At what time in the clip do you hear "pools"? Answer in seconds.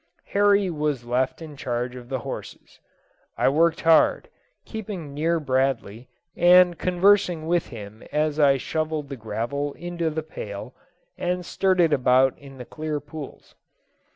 12.99-13.53